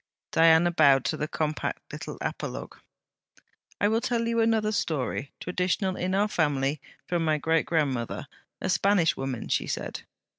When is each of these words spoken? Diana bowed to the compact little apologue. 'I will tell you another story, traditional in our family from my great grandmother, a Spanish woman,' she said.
Diana 0.31 0.71
bowed 0.71 1.05
to 1.05 1.17
the 1.17 1.27
compact 1.27 1.93
little 1.93 2.17
apologue. 2.21 2.75
'I 3.79 3.87
will 3.89 4.01
tell 4.01 4.27
you 4.27 4.39
another 4.41 4.71
story, 4.71 5.31
traditional 5.39 5.95
in 5.95 6.15
our 6.15 6.27
family 6.27 6.81
from 7.05 7.23
my 7.23 7.37
great 7.37 7.67
grandmother, 7.67 8.25
a 8.59 8.67
Spanish 8.69 9.15
woman,' 9.15 9.47
she 9.49 9.67
said. 9.67 10.01